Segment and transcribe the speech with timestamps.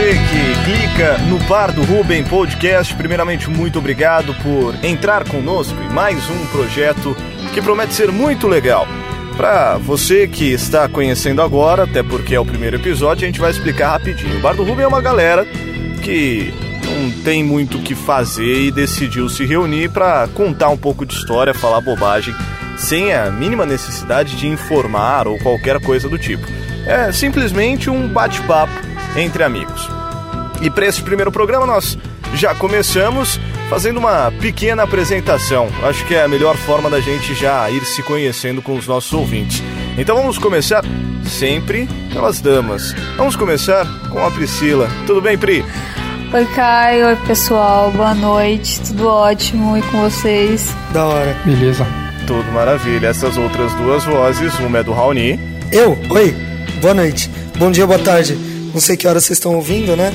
[0.00, 2.94] Você que clica no Bar do Ruben Podcast.
[2.94, 7.14] Primeiramente, muito obrigado por entrar conosco em mais um projeto
[7.52, 8.88] que promete ser muito legal.
[9.36, 13.50] Para você que está conhecendo agora, até porque é o primeiro episódio, a gente vai
[13.50, 14.38] explicar rapidinho.
[14.38, 15.44] O Bar do Ruben é uma galera
[16.02, 16.50] que
[16.82, 21.12] não tem muito o que fazer e decidiu se reunir para contar um pouco de
[21.12, 22.34] história, falar bobagem,
[22.78, 26.46] sem a mínima necessidade de informar ou qualquer coisa do tipo.
[26.86, 29.88] É simplesmente um bate-papo entre amigos.
[30.60, 31.96] E para esse primeiro programa nós
[32.34, 35.68] já começamos fazendo uma pequena apresentação.
[35.82, 39.12] Acho que é a melhor forma da gente já ir se conhecendo com os nossos
[39.12, 39.62] ouvintes.
[39.96, 40.84] Então vamos começar
[41.24, 42.94] sempre pelas damas.
[43.16, 44.88] Vamos começar com a Priscila.
[45.06, 45.64] Tudo bem, Pri?
[46.32, 47.06] Oi, Caio.
[47.08, 47.90] Oi, pessoal.
[47.90, 48.80] Boa noite.
[48.80, 49.76] Tudo ótimo.
[49.76, 50.74] E com vocês?
[50.92, 51.36] Da hora.
[51.44, 51.86] Beleza.
[52.26, 53.08] Tudo maravilha.
[53.08, 55.38] Essas outras duas vozes, uma é do Raoni.
[55.72, 55.98] Eu?
[56.10, 56.34] Oi.
[56.80, 57.30] Boa noite.
[57.58, 58.49] Bom dia, boa tarde.
[58.72, 60.12] Não sei que hora vocês estão ouvindo, né?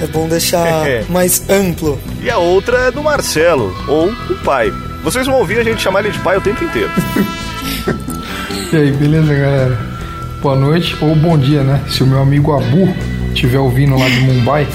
[0.00, 1.98] É bom deixar mais amplo.
[2.22, 4.72] E a outra é do Marcelo, ou o pai.
[5.02, 6.90] Vocês vão ouvir a gente chamar ele de pai o tempo inteiro.
[8.72, 9.78] e aí, beleza, galera?
[10.42, 11.82] Boa noite ou bom dia, né?
[11.88, 12.94] Se o meu amigo Abu
[13.28, 14.66] estiver ouvindo lá de Mumbai,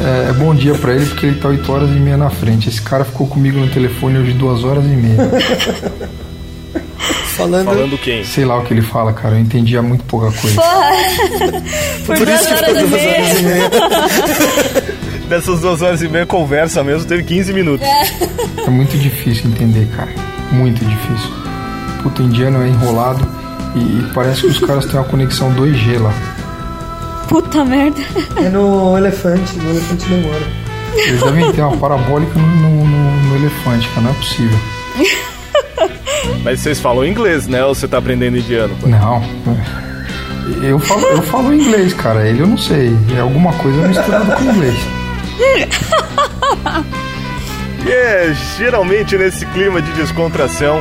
[0.00, 2.68] é, é, bom dia para ele porque ele tá 8 horas e meia na frente.
[2.68, 5.18] Esse cara ficou comigo no telefone hoje 2 horas e meia.
[7.36, 7.64] Falando...
[7.66, 8.24] Falando quem?
[8.24, 9.34] Sei lá o que ele fala, cara.
[9.34, 10.56] Eu entendia muito pouca coisa.
[10.60, 10.90] Porra!
[12.06, 13.24] Por, Por duas isso que horas ficou e duas meia.
[13.24, 13.70] horas e meia.
[15.28, 17.86] Dessas duas horas e meia conversa mesmo, teve 15 minutos.
[18.66, 20.10] É muito difícil entender, cara.
[20.52, 21.30] Muito difícil.
[22.02, 23.26] Puta, indiano é enrolado
[23.74, 26.12] e, e parece que os caras têm uma conexão 2G lá.
[27.28, 28.00] Puta merda.
[28.36, 30.46] É no elefante, no elefante demora.
[30.94, 34.02] Eles devem ter uma parabólica no, no, no- no elefante, cara.
[34.02, 34.58] Não é possível.
[36.42, 37.64] Mas vocês falam inglês, né?
[37.64, 38.76] Ou você tá aprendendo indiano?
[38.80, 38.86] pô?
[38.86, 39.22] Não.
[40.62, 42.26] Eu falo, eu falo inglês, cara.
[42.28, 42.94] Ele eu não sei.
[43.16, 44.76] É alguma coisa misturada com inglês.
[47.84, 50.80] E é geralmente nesse clima de descontração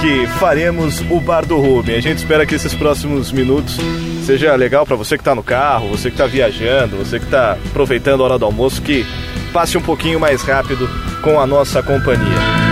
[0.00, 1.96] que faremos o Bar do Ruben.
[1.96, 3.78] A gente espera que esses próximos minutos
[4.24, 7.56] seja legal pra você que tá no carro, você que tá viajando, você que tá
[7.70, 9.06] aproveitando a hora do almoço, que
[9.52, 10.88] passe um pouquinho mais rápido
[11.22, 12.63] com a nossa companhia.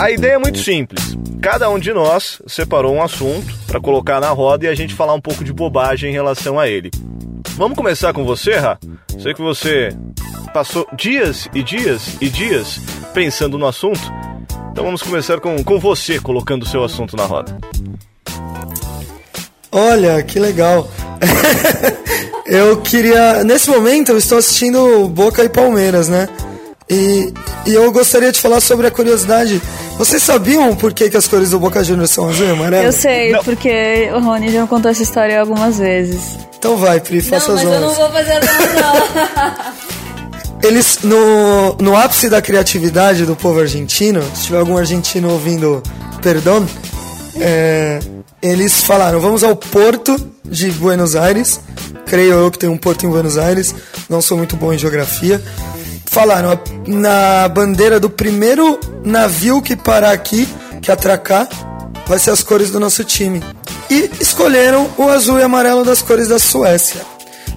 [0.00, 1.16] A ideia é muito simples.
[1.40, 5.14] Cada um de nós separou um assunto para colocar na roda e a gente falar
[5.14, 6.90] um pouco de bobagem em relação a ele.
[7.56, 8.78] Vamos começar com você, Ra?
[9.18, 9.96] Sei que você
[10.52, 12.80] passou dias e dias e dias
[13.12, 14.00] pensando no assunto.
[14.72, 17.56] Então vamos começar com, com você colocando o seu assunto na roda.
[19.70, 20.88] Olha, que legal.
[22.46, 23.42] eu queria.
[23.44, 26.28] Nesse momento eu estou assistindo Boca e Palmeiras, né?
[26.88, 27.32] E,
[27.66, 29.60] e eu gostaria de falar sobre a curiosidade.
[29.96, 32.84] Vocês sabiam por que, que as cores do Boca Juniors são azul e amarelo?
[32.84, 33.42] Eu sei, Não.
[33.42, 36.20] porque o Rony já me contou essa história algumas vezes.
[36.58, 37.98] Então vai, Pri, faça não, as mas eu não honras.
[37.98, 39.84] vou fazer essa não.
[40.68, 45.82] Eles, no, no ápice da criatividade do povo argentino, se tiver algum argentino ouvindo,
[46.22, 46.66] perdão,
[47.36, 48.00] é,
[48.40, 51.60] eles falaram: vamos ao porto de Buenos Aires.
[52.06, 53.74] Creio eu que tem um porto em Buenos Aires,
[54.08, 55.42] não sou muito bom em geografia.
[56.14, 60.48] Falaram: "A- na bandeira do primeiro navio que parar aqui,
[60.80, 61.48] que atracar,
[62.06, 63.42] vai ser as cores do nosso time.
[63.90, 67.00] E escolheram o azul e amarelo das cores da Suécia.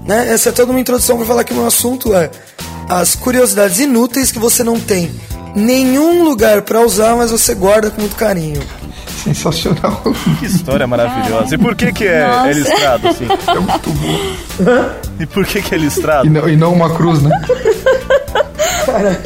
[0.06, 0.32] Né?
[0.34, 2.32] Essa é toda uma introdução para falar que o meu assunto é
[2.90, 5.12] as curiosidades inúteis que você não tem
[5.56, 8.62] nenhum lugar para usar, mas você guarda com muito carinho.
[9.24, 10.02] Sensacional.
[10.40, 11.54] Que história maravilhosa.
[11.56, 12.50] E por que que é, Nossa.
[12.50, 13.26] é listrado assim?
[13.26, 14.90] É muito bom.
[15.20, 16.30] E por que que é E listrado?
[16.30, 17.30] não, e não uma cruz, né?
[18.88, 19.22] Cara,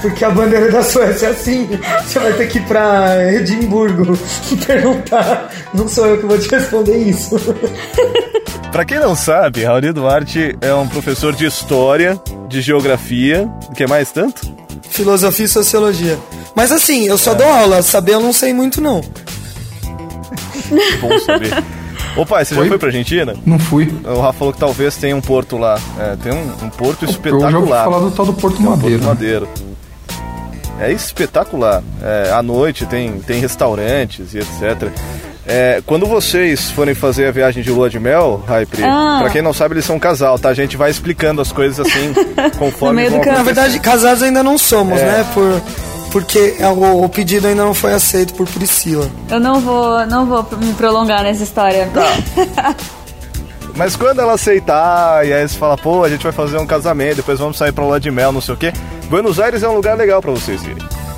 [0.00, 1.68] porque a bandeira da Suécia é assim.
[2.02, 4.18] Você vai ter que ir pra Edimburgo
[4.66, 5.50] perguntar.
[5.74, 7.36] Não sou eu que vou te responder isso.
[8.72, 12.18] Pra quem não sabe, Raul Duarte é um professor de história,
[12.48, 14.50] de geografia, o que mais tanto?
[14.88, 16.18] Filosofia e sociologia.
[16.54, 19.02] Mas assim, eu só dou aula, saber eu não sei muito não.
[21.02, 21.62] Bom saber.
[22.16, 22.68] Ô pai, você já Oi?
[22.68, 23.34] foi pra Argentina?
[23.46, 23.88] Não fui.
[24.04, 25.78] O Rafa falou que talvez tenha um porto lá.
[25.98, 27.54] É, tem um, um porto Eu já espetacular.
[27.54, 28.98] ouvi falar do tal do Porto É um Madeiro.
[28.98, 29.08] Porto?
[29.08, 29.48] Madeiro.
[30.80, 31.82] É espetacular.
[32.02, 34.90] É, à noite tem, tem restaurantes e etc.
[35.46, 39.18] É, quando vocês forem fazer a viagem de lua de mel, Raipri, Ah.
[39.20, 40.48] pra quem não sabe, eles são um casal, tá?
[40.48, 42.12] A gente vai explicando as coisas assim,
[42.58, 43.30] conforme No meio do.
[43.32, 45.04] Na verdade, casados ainda não somos, É.
[45.04, 45.26] né?
[45.34, 45.60] Por,
[46.10, 49.10] porque o, o pedido ainda não foi aceito por Priscila.
[49.28, 51.88] Eu não vou, não vou me prolongar nessa história.
[53.76, 57.16] Mas quando ela aceitar, e aí você fala, pô, a gente vai fazer um casamento,
[57.16, 58.72] depois vamos sair pra lua de mel, não sei o quê.
[59.08, 60.76] Buenos Aires é um lugar legal pra vocês irem.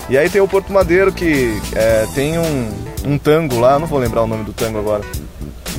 [0.08, 2.70] E aí tem o Porto Madeiro que é, tem um,
[3.04, 5.02] um tango lá, não vou lembrar o nome do tango agora.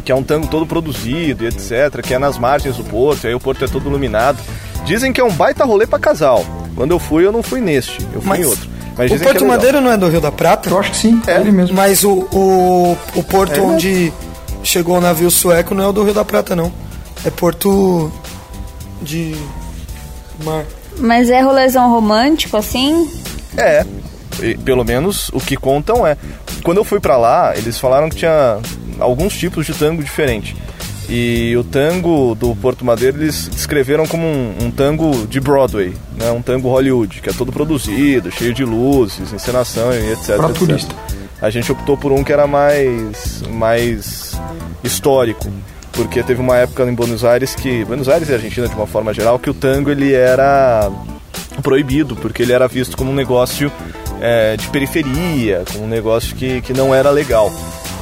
[0.04, 3.28] Que é um tango todo produzido e etc, que é nas margens do porto, e
[3.28, 4.40] aí o porto é todo iluminado.
[4.84, 6.44] Dizem que é um baita rolê pra casal.
[6.76, 8.73] Quando eu fui, eu não fui neste, eu fui Mas em outro.
[8.98, 9.48] Mas o dizem Porto é legal.
[9.58, 10.70] Madeiro não é do Rio da Prata?
[10.70, 11.76] Eu acho que sim, é ele mesmo.
[11.76, 13.74] Mas o, o, o porto É mesmo?
[13.74, 14.14] onde
[14.64, 16.72] chegou o navio sueco não é o do Rio da Prata, não.
[17.26, 18.12] É porto
[19.02, 19.36] de
[20.44, 20.64] mar.
[20.98, 23.10] Mas é rolezão romântico, assim?
[23.58, 23.86] É,
[24.42, 26.16] e pelo menos o que contam é.
[26.64, 28.60] Quando eu fui pra lá, eles falaram que tinha
[29.00, 30.56] alguns tipos de tango diferente.
[31.10, 36.32] E o tango do Porto Madeiro eles descreveram como um, um tango de Broadway, né?
[36.32, 40.30] um tango Hollywood, que é todo produzido, cheio de luzes, encenação e etc.
[40.30, 40.58] Etc.
[40.58, 40.96] turista.
[41.42, 44.40] A gente optou por um que era mais, mais
[44.82, 45.52] histórico,
[45.92, 49.14] porque teve uma época em Buenos Aires que Buenos Aires e Argentina de uma forma
[49.14, 50.90] geral que o tango ele era
[51.62, 53.70] proibido, porque ele era visto como um negócio
[54.22, 57.52] é, de periferia, como um negócio que, que não era legal.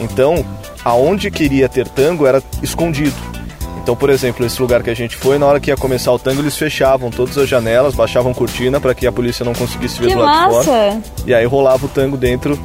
[0.01, 0.43] Então,
[0.83, 3.15] aonde queria ter tango era escondido.
[3.81, 6.19] Então, por exemplo, esse lugar que a gente foi, na hora que ia começar o
[6.19, 10.09] tango, eles fechavam todas as janelas, baixavam cortina para que a polícia não conseguisse ver
[10.09, 10.93] Que do lado de fora.
[10.93, 11.01] massa!
[11.25, 12.59] E aí rolava o tango dentro,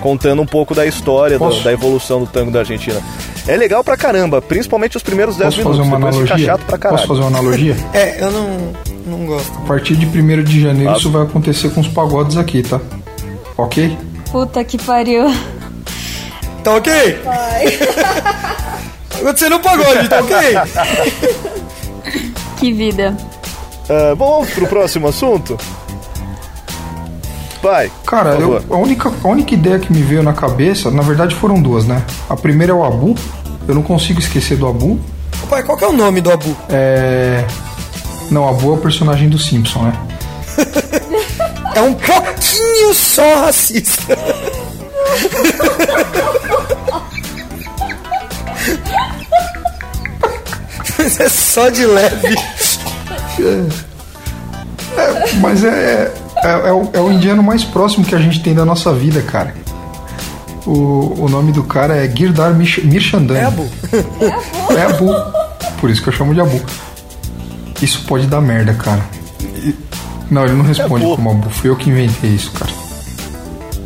[0.00, 3.00] contando um pouco da história, do- da evolução do tango da Argentina.
[3.46, 5.78] É legal pra caramba, principalmente os primeiros 10 Posso minutos.
[5.78, 6.46] fazer uma depois fica analogia?
[6.52, 6.98] chato pra caralho.
[6.98, 7.76] Posso fazer uma analogia?
[7.94, 8.72] É, eu não,
[9.06, 9.50] não gosto.
[9.56, 12.78] A partir de 1 de janeiro isso vai acontecer com os pagodes aqui, tá?
[13.56, 13.96] Ok?
[14.30, 15.24] Puta que pariu.
[16.62, 16.92] Tá ok?
[19.22, 20.38] Você não pagou, gente, tá ok?
[22.56, 23.16] Que vida.
[23.88, 25.58] Ah, bom, vamos pro próximo assunto?
[27.62, 27.90] Vai.
[28.06, 31.60] Cara, eu- a, única, a única ideia que me veio na cabeça, na verdade foram
[31.60, 32.02] duas, né?
[32.28, 33.16] A primeira é o Abu.
[33.66, 34.98] Eu não consigo esquecer do Abu.
[35.50, 36.56] Pai, qual que é o nome do Abu?
[36.68, 37.44] É.
[38.30, 39.92] Não, Abu é o personagem do Simpson, né?
[41.74, 44.18] É um pouquinho só racista.
[50.98, 52.34] Mas é só de leve.
[55.40, 56.12] Mas é,
[56.42, 59.22] é, é o, é o indiano mais próximo que a gente tem da nossa vida,
[59.22, 59.54] cara.
[60.66, 63.40] O, o nome do cara é Girdar Mish- Mirchandani.
[63.40, 63.68] É Abu.
[64.76, 65.14] É Abu.
[65.80, 66.60] Por isso que eu chamo de Abu.
[67.80, 69.02] Isso pode dar merda, cara.
[70.30, 71.16] Não, ele não responde Abu.
[71.16, 71.48] como Abu.
[71.50, 72.70] Fui eu que inventei isso, cara.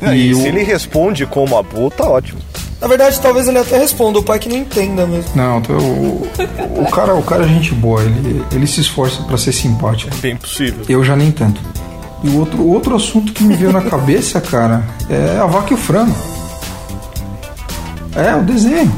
[0.03, 2.41] Não, e e se o- ele responde como Abu, tá ótimo.
[2.81, 5.31] Na verdade, talvez ele até responda, o pai que não entenda mesmo.
[5.37, 6.29] Não, o,
[6.81, 8.03] o cara, o cara é gente boa.
[8.03, 10.13] Ele, ele se esforça pra ser simpático.
[10.17, 10.85] Bem possível.
[10.89, 11.61] Eu já nem tanto.
[12.25, 15.75] E o outro, outro assunto que me veio na cabeça, cara, é a vaca e
[15.75, 16.15] o frango.
[18.17, 18.93] É, o desenho.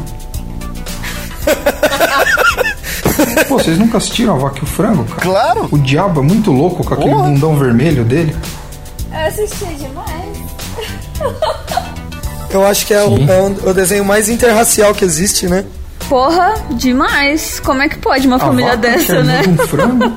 [3.48, 5.20] Pô, vocês nunca assistiram a vaca e o frango, cara?
[5.20, 5.68] Claro!
[5.70, 7.24] O diabo é muito louco com aquele Porra.
[7.28, 8.34] bundão vermelho dele.
[9.12, 10.13] Eu assisti demais.
[12.50, 15.64] Eu acho que é, o, é o- o desenho mais interracial que existe, né?
[16.08, 17.58] Porra, demais.
[17.60, 19.42] Como é que pode uma A família vaca dessa, né?
[19.48, 20.12] um frango.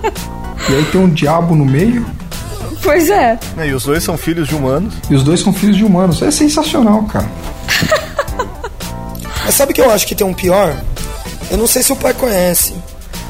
[0.69, 2.05] E aí tem um diabo no meio.
[2.83, 3.39] Pois é.
[3.65, 4.93] E os dois são filhos de humanos.
[5.09, 6.21] E os dois são filhos de humanos.
[6.21, 7.27] É sensacional, cara.
[9.45, 10.75] Mas sabe o que eu acho que tem um pior?
[11.49, 12.75] Eu não sei se o pai conhece.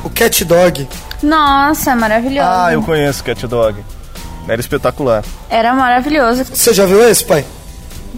[0.04, 0.88] O Cat Dog.
[1.22, 2.50] Nossa, é maravilhoso.
[2.50, 3.78] Ah, eu conheço Cat Dog.
[4.48, 5.24] Era espetacular.
[5.50, 6.44] Era maravilhoso.
[6.46, 7.46] Você já viu esse, pai?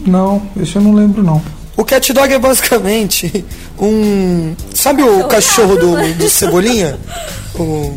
[0.06, 1.42] Não, esse eu não lembro, não.
[1.78, 3.46] O Cat Dog é basicamente
[3.80, 4.54] um.
[4.74, 6.98] Sabe o cachorro do, do Cebolinha?
[7.56, 7.94] O.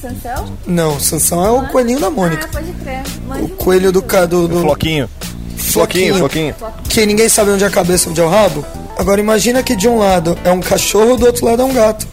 [0.00, 0.44] Sansão?
[0.66, 2.46] Não, Sansão é o coelhinho da Mônica.
[2.52, 3.02] pode crer.
[3.42, 5.08] O coelho do, ca- do, do Floquinho.
[5.56, 6.54] Floquinho, Floquinho.
[6.88, 8.64] Que ninguém sabe onde é a cabeça onde é o rabo.
[8.98, 12.06] Agora imagina que de um lado é um cachorro, do outro lado é um gato.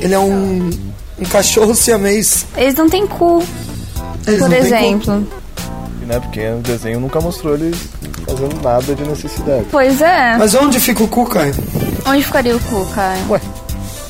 [0.00, 0.70] Ele é um,
[1.18, 2.46] um cachorro siamês.
[2.56, 3.42] Eles não têm cu.
[4.26, 5.26] Eles Por exemplo.
[6.06, 6.18] Né?
[6.20, 7.76] Porque o desenho nunca mostrou eles
[8.26, 9.64] fazendo nada de necessidade.
[9.70, 10.36] Pois é.
[10.36, 11.54] Mas onde fica o cu, Caio?
[12.06, 13.30] Onde ficaria o cu, Caio?
[13.30, 13.40] Ué,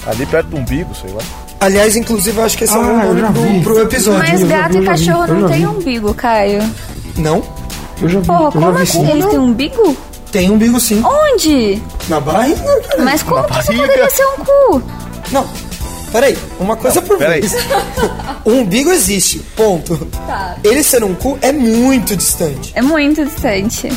[0.07, 1.21] ali perto do umbigo, sei lá.
[1.61, 3.23] Aliás, inclusive, eu acho que esse é o Ah, nome
[3.63, 4.19] pro, pro episódio.
[4.19, 6.63] Mas gato vi, e vi, cachorro não tem umbigo, Caio.
[7.19, 7.43] Não?
[8.01, 9.05] Eu já vi, Porra, eu já como vi assim?
[9.07, 9.11] sim.
[9.13, 9.97] Eles têm umbigo?
[10.33, 11.03] Tem umbigo sim.
[11.05, 11.81] Onde?
[12.09, 12.61] Na barriga.
[13.05, 14.83] Mas como que isso poderia ser um cu?
[15.31, 15.47] Não.
[16.13, 17.41] Peraí, uma coisa por peraí.
[17.41, 17.53] vez.
[18.45, 19.97] o umbigo existe, ponto.
[20.27, 20.57] Tá.
[20.63, 22.71] Ele ser um cu é muito distante.
[22.75, 23.89] É muito distante.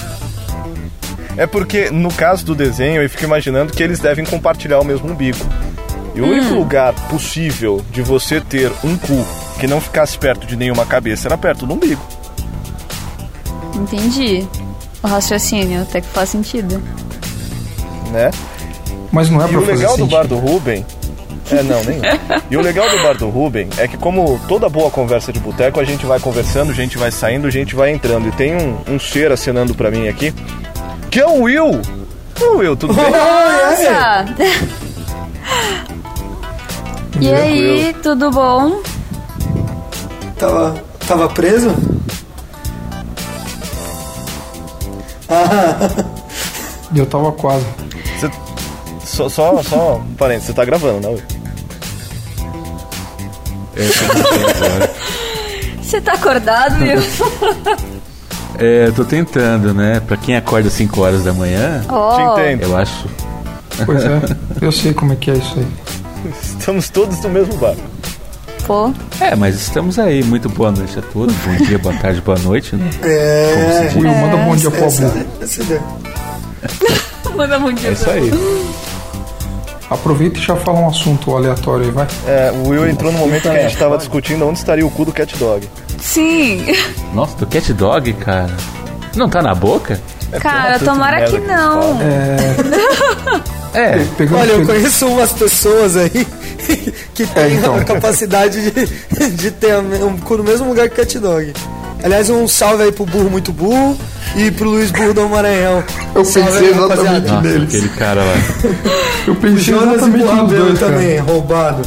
[1.38, 5.12] É porque, no caso do desenho, eu fico imaginando que eles devem compartilhar o mesmo
[5.12, 5.38] umbigo.
[6.16, 9.26] E o único lugar possível de você ter um cu
[9.60, 12.02] que não ficasse perto de nenhuma cabeça era perto do umbigo.
[13.74, 14.48] Entendi.
[15.04, 16.82] O raciocínio até que faz sentido.
[18.12, 18.32] né?
[19.12, 20.86] Mas não é E pra o fazer legal do bar do Ruben.
[21.52, 22.00] É, não, nem.
[22.50, 25.80] E o legal do bar do Ruben é que, como toda boa conversa de boteco,
[25.80, 28.28] a gente vai conversando, a gente vai saindo, a gente vai entrando.
[28.28, 30.34] E tem um, um ser acenando pra mim aqui,
[31.12, 31.82] que é o Will.
[32.42, 33.04] Ô, Will, tudo bem?
[33.12, 34.26] Nossa!
[37.22, 38.82] e aí, tudo bom?
[40.38, 41.74] Tava, tava preso?
[46.94, 47.66] E eu tava quase.
[48.20, 48.32] Você-
[49.06, 51.35] só, só, só um parênteses, você tá gravando, né, Will?
[55.82, 56.98] Você tá acordado, viu?
[58.58, 60.00] É, eu tô tentando, né?
[60.00, 62.64] Pra quem acorda 5 horas da manhã, Te Ó, entendo.
[62.64, 63.06] eu acho.
[63.86, 64.22] Pois é,
[64.62, 65.68] eu sei como é que é isso aí.
[66.58, 67.76] Estamos todos no mesmo bar.
[68.66, 68.94] pô.
[69.20, 70.24] É, mas estamos aí.
[70.24, 71.36] Muito boa noite a todos.
[71.36, 72.90] Bom dia, boa tarde, boa noite, né?
[73.04, 73.92] É.
[73.96, 75.26] Will, manda bom dia pro Essa, Abu.
[75.42, 75.82] essa ideia.
[77.36, 77.92] Manda um É dia.
[77.92, 78.32] isso aí.
[79.90, 82.08] Aproveita e já fala um assunto aleatório aí, vai.
[82.28, 85.06] É, o Will entrou no momento que a gente tava discutindo onde estaria o cu
[85.06, 85.68] do cat dog.
[86.00, 86.66] Sim.
[87.14, 88.56] Nossa, do cat dog, cara.
[89.16, 90.02] Não tá na boca?
[90.40, 92.00] Cara, tanta tomara que que não.
[93.74, 94.06] É.
[94.18, 96.10] Pegando, Olha, eu conheço umas pessoas aí
[97.14, 97.76] que têm então.
[97.76, 101.54] a capacidade de, de ter um cu no mesmo lugar que cat dog.
[102.06, 103.98] Aliás, um salve aí pro burro muito burro
[104.36, 105.84] e pro Luiz Burro do Maranhão.
[106.14, 107.32] Eu pensei aí, exatamente.
[107.32, 107.68] Nossa, Deles.
[107.76, 108.34] aquele cara lá.
[109.26, 110.92] Eu O pensei Jonas e exatamente Burro nos dois, cara.
[110.92, 111.82] também, roubado.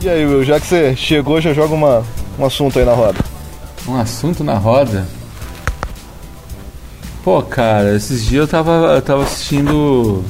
[0.00, 2.04] E aí, Will, já que você chegou, já joga uma,
[2.38, 3.18] um assunto aí na roda.
[3.88, 5.06] Um assunto na roda.
[7.24, 10.24] Pô, cara, esses dias eu tava, eu tava assistindo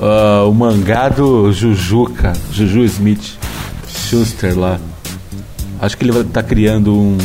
[0.00, 2.36] ah, o mangá do Juju, cara.
[2.52, 3.37] Juju Smith
[4.08, 4.78] Schuster lá.
[5.80, 7.18] Acho que ele vai estar criando um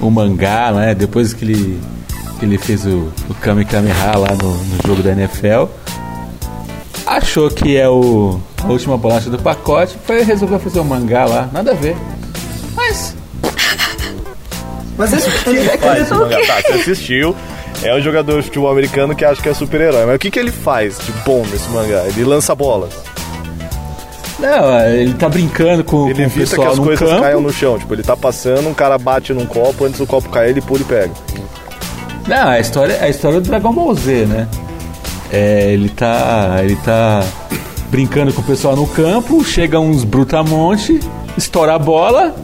[0.00, 0.94] um mangá, né?
[0.94, 1.80] Depois que ele
[2.38, 5.64] que ele fez o, o Kame Kameha lá no, no jogo da NFL.
[7.04, 11.48] Achou que é o a última bolacha do pacote, foi resolveu fazer um mangá lá,
[11.52, 11.96] nada a ver.
[12.76, 13.16] Mas
[14.96, 16.38] Mas ele, ele, Faz, mangá.
[16.46, 17.34] Tá, você assistiu.
[17.82, 20.06] É um jogador de futebol americano que acha que é super-herói.
[20.06, 22.04] Mas o que, que ele faz de bom nesse mangá?
[22.06, 22.92] Ele lança bolas.
[24.38, 27.22] Não, ele tá brincando com, Ele com o evita que pessoal as coisas campo.
[27.22, 27.78] caiam no chão.
[27.78, 30.80] Tipo, ele tá passando, um cara bate num copo, antes do copo cair, ele pula
[30.80, 31.10] e pega.
[32.26, 34.46] Não, a história, a história do Dragon Ball Z, né?
[35.32, 36.56] É, ele tá.
[36.62, 37.24] Ele tá
[37.90, 41.00] brincando com o pessoal no campo, chega uns brutamonte,
[41.38, 42.34] estoura a bola,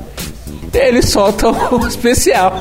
[0.72, 2.54] ele solta o especial.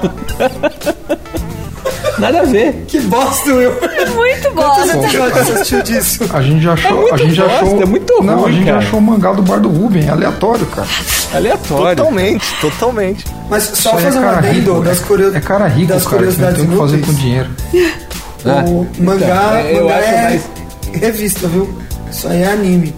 [2.23, 2.73] Nada a ver.
[2.87, 3.71] que bosta, Will.
[4.15, 4.97] Muito Quantos bosta.
[4.97, 6.29] episódios você assistiu disso?
[6.33, 6.91] A gente já achou.
[7.01, 7.81] muito a gente já bosta, achou.
[7.81, 8.77] é muito Não, a ruim, gente cara.
[8.77, 10.87] achou o mangá do bar do Ruben, aleatório, cara.
[11.33, 11.95] Aleatório.
[11.97, 13.25] Totalmente, totalmente.
[13.49, 15.35] Mas só Isso aí fazer é um adendo das, curio...
[15.35, 17.49] É cara rico, das cara, curiosidades tem o que fazer com dinheiro.
[18.45, 20.49] Ah, O mangá, então, eu mangá acho é mais-
[21.01, 21.73] revista, viu?
[22.11, 22.93] Isso aí é anime.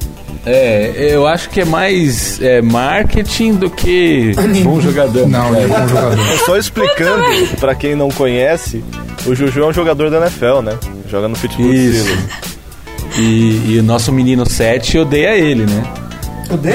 [0.48, 4.32] É, eu acho que é mais é, marketing do que
[4.63, 5.27] bom jogador.
[5.27, 5.63] Não, É.
[5.63, 6.17] é um jogador.
[6.46, 7.24] Só explicando,
[7.60, 8.84] pra quem não conhece,
[9.25, 10.77] o Juju é um jogador da NFL, né?
[11.10, 12.17] Joga no Pittsburgh Isso.
[13.17, 15.94] E, e o nosso menino 7 odeia ele, né?
[16.50, 16.70] O D?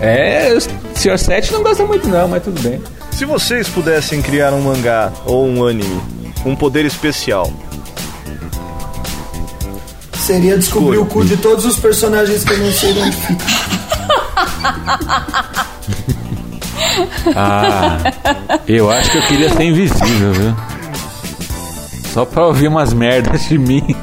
[0.00, 0.60] É, o
[0.98, 1.18] Sr.
[1.18, 2.80] 7 não gosta muito não, mas tudo bem.
[3.12, 6.00] Se vocês pudessem criar um mangá ou um anime
[6.42, 7.52] com um poder especial,
[10.14, 11.02] Seria descobrir Escolha.
[11.02, 13.44] o cu de todos os personagens que eu não sei de onde fica.
[17.36, 17.98] Ah,
[18.66, 20.54] eu acho que eu queria ser invisível, viu?
[22.12, 23.94] Só pra ouvir umas merdas de mim.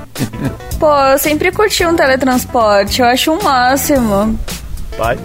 [0.80, 3.02] Pô, eu sempre curti um teletransporte.
[3.02, 4.38] Eu acho o máximo.
[4.98, 5.18] pai,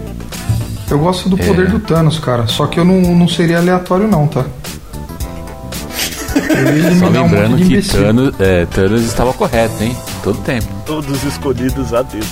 [0.89, 1.45] Eu gosto do É.
[1.45, 2.47] poder do Thanos, cara.
[2.47, 4.45] Só que eu não, não seria aleatório, não, tá?
[6.99, 7.87] Só um lembrando de que.
[7.89, 9.97] Thanos, é, Thanos estava correto, hein?
[10.23, 10.65] Todo tempo.
[10.85, 12.25] todos escolhidos a dedo.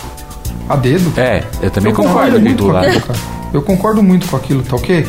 [0.70, 1.14] A dedo?
[1.20, 3.02] É, eu também eu concordo concordo com muito do lado.
[3.02, 3.20] cara.
[3.56, 5.08] Eu concordo muito com aquilo, tá ok?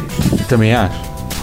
[0.48, 0.94] Também acho.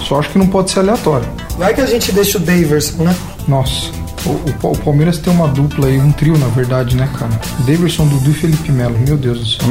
[0.07, 1.27] Só acho que não pode ser aleatório.
[1.57, 3.15] Vai que a gente deixa o Daverson, né?
[3.45, 3.91] Nossa,
[4.25, 4.29] o,
[4.67, 7.31] o- o Palmeiras tem uma dupla aí, um trio na verdade, né, cara?
[7.59, 9.67] Davidson, Dudu e Felipe Melo, meu Deus do céu.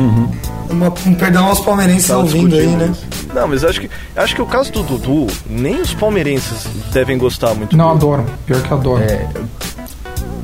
[0.69, 2.93] Uma- um perdão aos palmeirenses Tava ouvindo aí, né?
[3.35, 7.55] Não, mas acho que acho que o caso do Dudu, nem os palmeirenses devem gostar
[7.55, 7.97] muito Não, dele.
[7.97, 9.07] adoram, pior que adoram.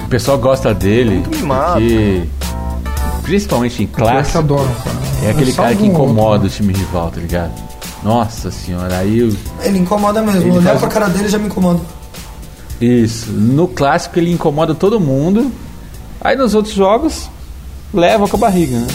[0.04, 1.80] O pessoal gosta dele Muito mimado.
[1.80, 2.22] porque,
[3.28, 4.96] principalmente em classe, adoram, cara.
[5.24, 6.02] é aquele cara que um outro.
[6.02, 7.52] incomoda o time rival, tá ligado?
[8.02, 10.40] Nossa senhora, aí eu- Ele incomoda mesmo.
[10.40, 11.80] Ele Olhar faz- pra cara dele já me incomoda.
[12.80, 13.30] Isso.
[13.32, 15.50] No clássico ele incomoda todo mundo.
[16.20, 17.28] Aí nos outros jogos
[17.92, 18.86] leva com a barriga, né?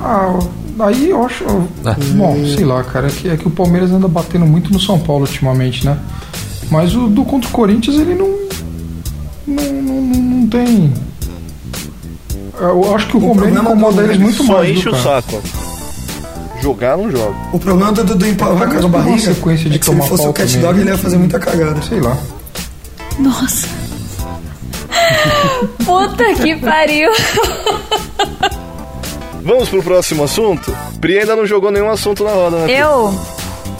[0.00, 0.38] Ah,
[0.80, 1.44] aí eu acho.
[2.14, 4.98] Bom, sei lá, cara, é que, é que o Palmeiras anda batendo muito no São
[4.98, 5.98] Paulo ultimamente, né?
[6.70, 8.14] Mas o do contra o Corinthians ele.
[8.14, 8.28] Não,
[9.46, 10.92] não, não- não tem.
[12.60, 14.70] Eu acho que o, Romero problema incomoda eles muito Só mais.
[14.70, 15.22] enche viu, o cara?
[15.22, 15.42] saco.
[16.60, 17.34] Jogar não joga.
[17.52, 19.84] O problema do Dudu empurrar com a Mas por uma barriga sequência de é que
[19.84, 20.66] se ele tomar fosse o falta Cat mesmo.
[20.66, 21.82] Dog, ele ia fazer muita cagada.
[21.82, 22.16] Sei lá.
[23.18, 23.68] Nossa.
[25.84, 27.10] Puta que pariu.
[29.42, 30.76] Vamos pro próximo assunto?
[31.00, 32.64] Pri ainda não jogou nenhum assunto na roda, né?
[32.64, 32.74] Pri?
[32.74, 33.14] Eu,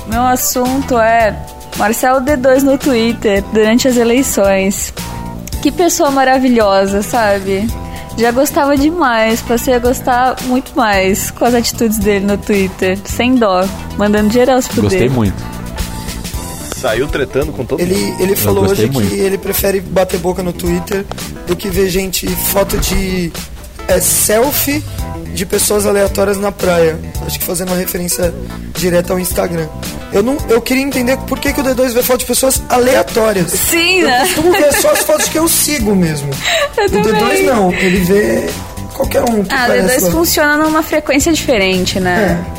[0.06, 1.36] meu assunto é
[1.76, 4.94] Marcelo D2 no Twitter durante as eleições.
[5.60, 7.66] Que pessoa maravilhosa, sabe?
[8.18, 13.36] Já gostava demais, passei a gostar muito mais com as atitudes dele no Twitter, sem
[13.36, 13.64] dó,
[13.96, 14.82] mandando geral se fuder.
[14.82, 15.36] Gostei muito.
[16.76, 17.90] Saiu tretando com todo mundo.
[17.92, 19.08] Ele, ele falou hoje muito.
[19.08, 21.06] que ele prefere bater boca no Twitter
[21.46, 23.32] do que ver gente, foto de
[23.88, 24.82] é, selfie
[25.34, 26.98] de pessoas aleatórias na praia.
[27.26, 28.32] Acho que fazendo uma referência
[28.76, 29.66] direta ao Instagram.
[30.12, 33.50] Eu, não, eu queria entender por que, que o D2 vê foto de pessoas aleatórias.
[33.50, 34.20] Sim, Eu né?
[34.20, 36.30] costumo ver só as fotos que eu sigo mesmo.
[36.78, 37.42] Eu o D2 também.
[37.44, 38.48] não, ele vê
[38.94, 40.10] qualquer um que Ah, parece D2 lá.
[40.12, 42.42] funciona numa frequência diferente, né?
[42.54, 42.58] É.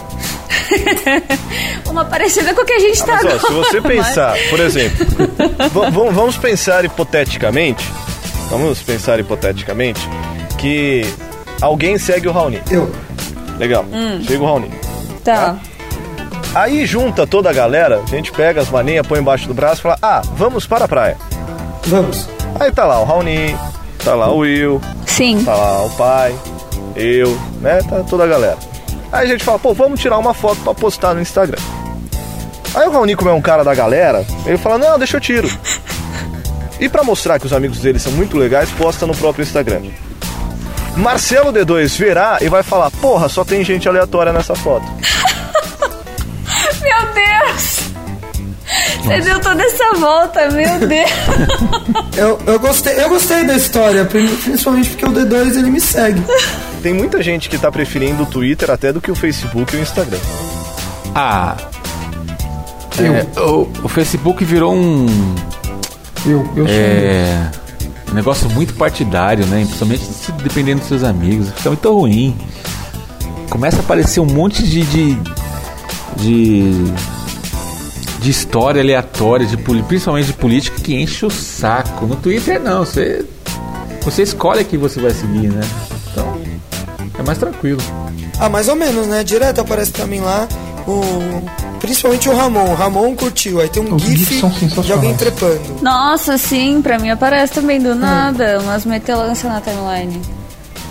[1.90, 3.40] Uma parecida com o que a gente tá Mas ó, agora.
[3.40, 5.06] se você pensar, por exemplo,
[5.74, 7.84] va- va- vamos pensar hipoteticamente,
[8.50, 10.00] vamos pensar hipoteticamente
[10.60, 11.04] que
[11.62, 12.62] alguém segue o Raoni.
[12.70, 12.92] Eu.
[13.58, 14.22] Legal, Hum.
[14.26, 14.72] chega o Raoni.
[15.24, 15.58] Tá.
[16.56, 19.84] Aí junta toda a galera, a gente pega as maninhas, põe embaixo do braço e
[19.84, 21.18] fala, ah, vamos para a praia.
[21.86, 22.28] Vamos.
[22.60, 23.56] Aí tá lá o Raoni,
[24.04, 25.44] tá lá o Will, Sim.
[25.44, 26.36] tá lá o pai,
[26.96, 27.80] eu, né?
[27.88, 28.58] Tá toda a galera.
[29.12, 31.58] Aí a gente fala, pô, vamos tirar uma foto pra postar no Instagram.
[32.74, 35.50] Aí o Raoni, como é um cara da galera, ele fala, não, deixa eu tiro.
[36.80, 39.82] E pra mostrar que os amigos dele são muito legais, posta no próprio Instagram.
[40.98, 44.86] Marcelo D2 verá e vai falar, porra, só tem gente aleatória nessa foto.
[46.82, 47.80] Meu Deus!
[49.04, 51.10] Você deu toda essa volta, meu Deus!
[52.16, 56.22] Eu, eu, gostei, eu gostei da história, pri- principalmente porque o D2 ele me segue.
[56.84, 59.82] Tem muita gente que tá preferindo o Twitter até do que o Facebook e o
[59.82, 60.20] Instagram.
[61.16, 61.56] Ah.
[63.00, 65.06] é, o, o Facebook virou um.
[66.26, 66.76] Eu, eu sou.
[66.76, 67.52] É,
[68.12, 69.60] um negócio muito partidário, né?
[69.66, 71.50] Principalmente se dependendo dos seus amigos.
[71.50, 72.36] Fica muito ruim.
[73.50, 74.84] Começa a aparecer um monte de.
[74.84, 75.18] de.
[76.18, 76.94] de,
[78.20, 82.06] de história aleatória, de, principalmente de política, que enche o saco.
[82.06, 83.26] No Twitter não, você.
[84.02, 85.62] Você escolhe quem você vai seguir, né?
[86.12, 86.40] Então.
[87.18, 87.82] É mais tranquilo.
[88.40, 89.24] Ah, mais ou menos, né?
[89.24, 90.48] Direto aparece pra mim lá
[90.88, 91.59] o.
[91.80, 92.72] Principalmente o Ramon.
[92.72, 93.60] O Ramon curtiu.
[93.60, 94.42] Aí tem um Os GIF
[94.84, 95.60] de alguém trepando.
[95.82, 100.20] Nossa, sim, pra mim aparece também do nada, umas metelanças na timeline.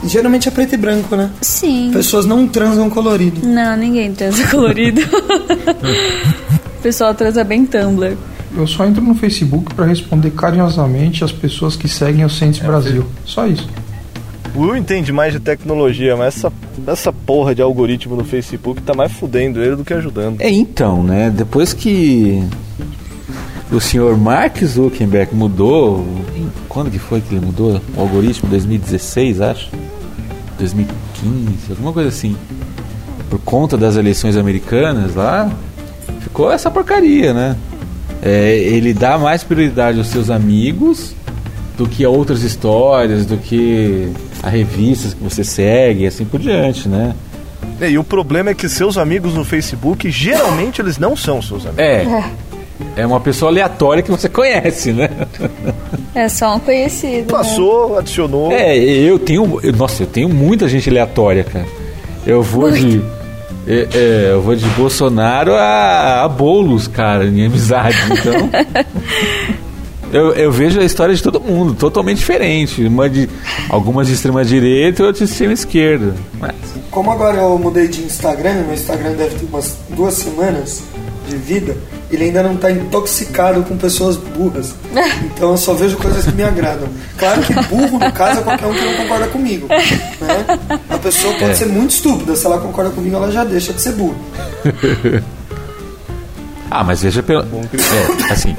[0.04, 1.30] Geralmente é preto e branco, né?
[1.40, 1.90] Sim.
[1.92, 3.46] Pessoas não transam colorido.
[3.46, 5.00] Não, ninguém transa colorido.
[5.02, 8.16] o pessoal transa bem Tumblr.
[8.56, 13.04] Eu só entro no Facebook pra responder carinhosamente as pessoas que seguem o Cientes Brasil.
[13.26, 13.68] Só isso.
[14.54, 16.52] O Will entende mais de tecnologia, mas essa,
[16.86, 20.40] essa porra de algoritmo no Facebook tá mais fudendo ele do que ajudando.
[20.40, 21.30] É, então, né?
[21.30, 22.42] Depois que
[23.70, 26.06] o senhor Mark Zuckerberg mudou.
[26.68, 27.80] Quando que foi que ele mudou?
[27.96, 29.70] O algoritmo 2016, acho.
[30.58, 32.36] 2015, alguma coisa assim.
[33.28, 35.50] Por conta das eleições americanas lá,
[36.20, 37.56] ficou essa porcaria, né?
[38.22, 41.14] É, ele dá mais prioridade aos seus amigos
[41.76, 44.10] do que a outras histórias, do que
[44.42, 47.14] a revistas que você segue e assim por diante, né?
[47.80, 51.84] E o problema é que seus amigos no Facebook, geralmente eles não são seus amigos.
[51.84, 52.24] É.
[52.96, 55.08] É uma pessoa aleatória que você conhece, né?
[56.14, 57.26] É só um conhecido.
[57.32, 57.38] né?
[57.38, 58.52] Passou, adicionou.
[58.52, 59.58] É, eu tenho.
[59.62, 61.66] eu- nossa, eu tenho muita gente aleatória, cara.
[62.24, 63.02] Eu vou de.
[63.66, 67.96] é, é, eu vou de Bolsonaro a, a Boulos, cara, em amizade.
[68.12, 68.48] Então.
[70.12, 72.82] Eu, eu vejo a história de todo mundo, totalmente diferente.
[72.84, 73.28] Uma de,
[73.68, 76.14] algumas de extrema direita e outras de extrema esquerda.
[76.40, 76.54] Mas,
[76.90, 80.82] Como agora eu mudei de Instagram, meu Instagram deve ter umas duas semanas
[81.28, 81.76] de vida,
[82.10, 84.74] ele ainda não tá intoxicado com pessoas burras.
[85.38, 86.88] Então eu só vejo coisas que me agradam.
[87.18, 89.68] Claro que burro, no caso, é qualquer um que não concorda comigo.
[89.68, 90.58] Né?
[90.88, 91.54] A pessoa pode É.
[91.54, 94.16] ser muito estúpida, se ela concorda comigo, ela já deixa de ser burra.
[96.70, 97.42] ah, mas veja pelo.
[97.42, 98.56] É, assim.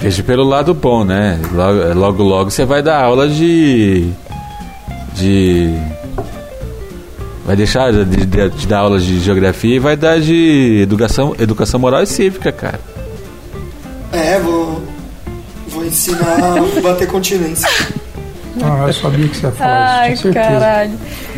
[0.00, 1.38] Veja pelo lado bom, né?
[1.52, 4.10] Logo, logo, logo você vai dar aula de.
[5.14, 5.74] De.
[7.44, 11.78] Vai deixar de, de- de dar aulas de geografia e vai dar de educação, educação
[11.80, 12.80] moral e cívica, cara.
[14.12, 14.82] É, vou,
[15.68, 17.68] vou ensinar a bater continência.
[18.62, 20.92] Ah, eu sabia que você ia falar Ai, isso, caralho.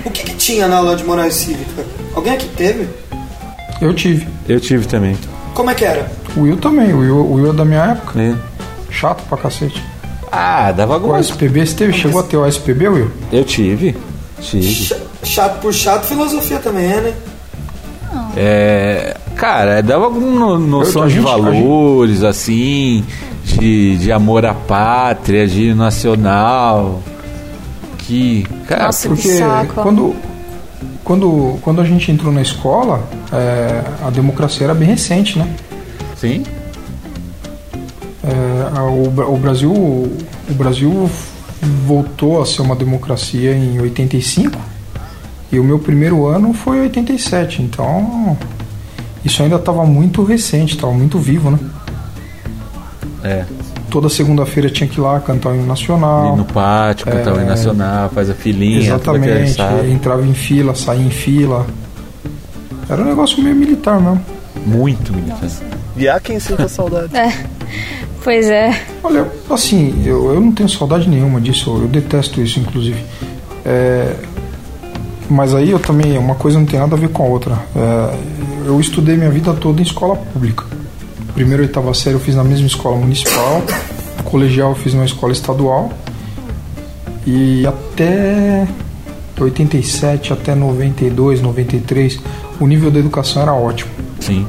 [0.04, 1.84] O que, que tinha na aula de moral e cívica?
[2.14, 2.88] Alguém aqui teve?
[3.80, 4.26] Eu tive.
[4.48, 5.16] Eu tive também.
[5.54, 6.10] Como é que era?
[6.36, 8.18] O Will também, o Will, o Will é da minha época.
[8.18, 8.36] né?
[8.92, 9.82] Chato pra cacete.
[10.30, 11.32] Ah, dava O gosto.
[11.32, 13.10] SPB, você teve, chegou a ter o SPB, Will?
[13.32, 13.96] Eu tive.
[14.40, 14.62] Tive.
[14.62, 17.14] Ch- Chato por chato, filosofia também é, né?
[18.36, 23.04] É, cara, dava alguma noção de gente- valores, assim,
[23.44, 27.02] de, de amor à pátria, de nacional.
[27.98, 29.74] Que, cara, Nossa, que Porque saco.
[29.82, 30.16] quando,
[31.04, 35.48] quando, quando a gente entrou na escola, é, a democracia era bem recente, né?
[36.16, 36.42] sim.
[38.74, 41.10] É, a- o, Bra- o Brasil o Brasil
[41.86, 44.56] voltou a ser uma democracia em 85
[45.52, 48.36] e o meu primeiro ano foi 87 então
[49.24, 51.58] isso ainda estava muito recente estava muito vivo né?
[53.24, 53.44] É.
[53.88, 57.36] toda segunda-feira tinha que ir lá cantar o hino Ir nacional no pátio, cantar o
[57.36, 59.60] hino nacional, faz a filinha, exatamente
[59.92, 61.64] entrava em fila saía em fila.
[62.88, 64.20] Era um negócio meio militar mesmo.
[64.66, 65.38] Muito militar.
[65.96, 67.12] E há quem sinta saudade.
[68.22, 68.80] Pois é.
[69.02, 73.02] Olha, assim, eu, eu não tenho saudade nenhuma disso, eu detesto isso, inclusive.
[73.64, 74.14] É,
[75.28, 77.58] mas aí eu também, uma coisa não tem nada a ver com a outra.
[77.74, 78.14] É,
[78.66, 80.64] eu estudei minha vida toda em escola pública.
[81.34, 83.62] Primeiro e oitava série eu fiz na mesma escola municipal,
[84.24, 85.90] colegial eu fiz numa escola estadual.
[87.26, 88.66] E até
[89.40, 92.20] 87, até 92, 93,
[92.60, 93.90] o nível da educação era ótimo.
[94.20, 94.46] Sim.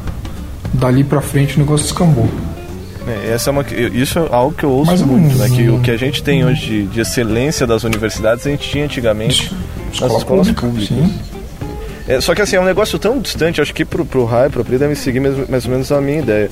[0.73, 2.27] Dali pra frente o negócio descambou.
[3.07, 5.49] É, essa é uma, isso é algo que eu ouço Mas muito, né?
[5.49, 8.85] Que o que a gente tem hoje de, de excelência das universidades, a gente tinha
[8.85, 9.51] antigamente
[9.99, 10.87] nas escolas públicas.
[10.87, 11.13] sim.
[12.07, 14.63] É, só que assim, é um negócio tão distante, acho que pro, pro Rai, pro
[14.63, 16.49] Pri, deve seguir mais, mais ou menos a minha ideia.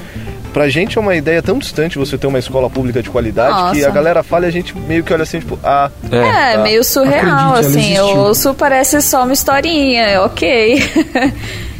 [0.54, 3.78] Pra gente é uma ideia tão distante você ter uma escola pública de qualidade que
[3.80, 3.88] Nossa.
[3.88, 6.64] a galera fala e a gente meio que olha assim, tipo, ah, É, tá.
[6.64, 7.96] meio surreal, Acredite, assim.
[7.96, 10.84] Eu ouço, parece só uma historinha, é ok.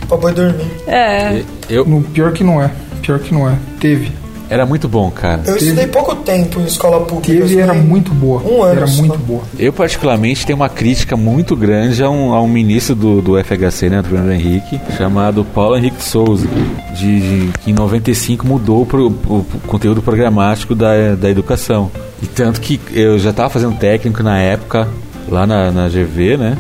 [0.08, 0.66] Pra boi dormir.
[0.88, 1.42] é.
[1.70, 2.70] Eu, No, pior que não é.
[3.02, 3.56] Pior que não é.
[3.80, 4.12] Teve.
[4.52, 5.42] Era muito bom, cara.
[5.48, 7.32] Eu estudei pouco tempo em escola pública.
[7.34, 8.42] Teve e era muito boa.
[8.44, 9.02] Um ano era só.
[9.02, 9.42] muito boa.
[9.58, 13.90] Eu, particularmente, tenho uma crítica muito grande a um, a um ministro do, do FHC,
[13.90, 16.46] né, do Fernando Henrique, chamado Paulo Henrique Souza,
[16.94, 21.90] de, de- que em 95 mudou pro, o, o conteúdo programático da, da educação.
[22.22, 24.88] E tanto que eu já estava fazendo técnico na época,
[25.30, 26.58] lá na, na GV, né,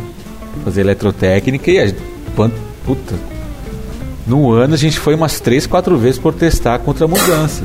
[0.63, 1.99] fazer eletrotécnica, e a, gente-
[2.35, 3.15] quanto, puta,
[4.25, 7.63] no ano a gente foi umas três, quatro vezes protestar contra a mudança.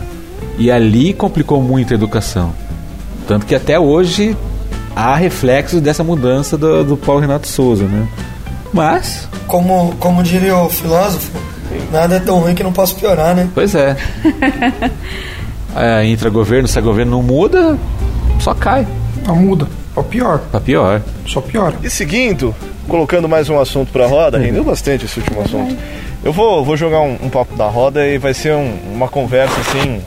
[0.58, 2.52] E ali complicou muito a educação.
[3.28, 4.36] Tanto que até hoje
[4.94, 8.06] há reflexos dessa mudança do, do Paulo Renato Souza, né?
[8.72, 11.30] Mas, Como, como diria o filósofo,
[11.92, 13.48] nada é tão ruim que não possa piorar, né?
[13.54, 13.96] pois é.
[15.74, 17.76] é, entra governo, se o governo não muda,
[18.40, 18.86] só cai.
[19.26, 19.66] Ah, muda.
[19.94, 20.38] Pra pior.
[20.50, 21.02] Pra pior.
[21.26, 21.74] Só piora.
[21.82, 22.54] E seguindo,
[22.88, 25.74] colocando mais um assunto pra roda, rendeu bastante esse último assunto.
[26.24, 29.54] Eu vou, vou jogar um, um papo da roda e vai ser um- uma conversa
[29.60, 30.00] assim,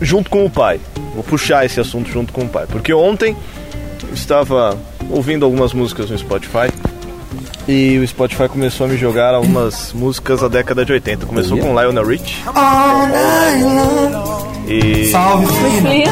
[0.00, 0.80] junto com o pai.
[1.14, 2.66] Vou puxar esse assunto junto com o pai.
[2.66, 3.36] Porque ontem
[4.06, 4.78] eu estava
[5.10, 6.72] ouvindo algumas músicas no Spotify
[7.68, 11.26] e o Spotify começou a me jogar algumas músicas da década de 80.
[11.26, 14.46] Começou com Lionel Rich All night long.
[14.66, 16.10] e Salve, Flina.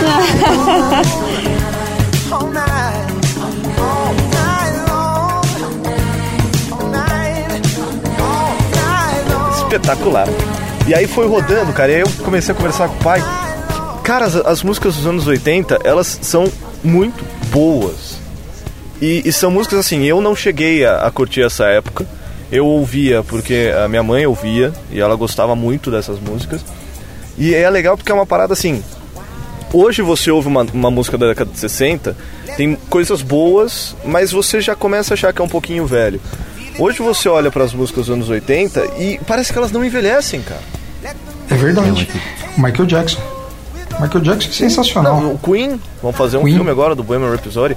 [9.69, 10.27] espetacular.
[10.87, 13.23] E aí foi rodando, cara, e aí eu comecei a conversar com o pai.
[14.09, 16.51] Cara, as, as músicas dos anos 80, elas são
[16.83, 18.17] muito boas.
[19.03, 22.07] E, e são músicas assim, eu não cheguei a, a curtir essa época.
[22.51, 26.65] Eu ouvia porque a minha mãe ouvia e ela gostava muito dessas músicas.
[27.37, 28.83] E é legal porque é uma parada assim.
[29.75, 32.17] Hoje você ouve uma, uma música da década de 60,
[32.57, 36.19] tem coisas boas, mas você já começa a achar que é um pouquinho velho.
[36.79, 40.41] Hoje você olha para as músicas dos anos 80 e parece que elas não envelhecem,
[40.41, 40.63] cara.
[41.51, 42.09] É verdade.
[42.57, 43.38] Michael Jackson.
[44.01, 45.21] Michael Jackson é sensacional.
[45.21, 46.55] Não, o Queen, vamos fazer um Queen.
[46.55, 47.77] filme agora do Bohemian Rhapsody.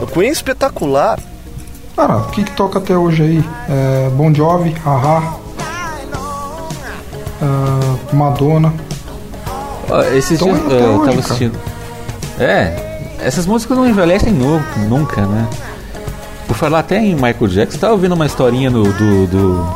[0.00, 1.18] O Queen é espetacular.
[1.96, 3.44] Cara, o que, que toca até hoje aí?
[3.68, 5.34] É, bon Jovi, Haha,
[7.42, 8.72] ah, Madonna.
[9.88, 11.18] Ó, Esses Então, dias até eu hoje, tava cara.
[11.20, 11.58] assistindo.
[12.38, 15.46] É, essas músicas não envelhecem nu- nunca, né?
[16.46, 19.74] Por falar até em Michael Jackson, tava ouvindo uma historinha no- do, do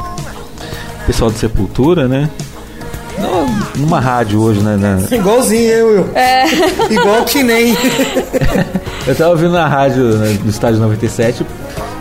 [1.06, 2.30] pessoal de Sepultura, né?
[3.76, 4.76] Numa rádio hoje, né?
[4.76, 6.08] na- Igualzinho eu, Will.
[6.14, 6.44] É.
[6.90, 7.76] Igual que nem.
[9.06, 11.44] Eu tava ouvindo na rádio né, do estádio 97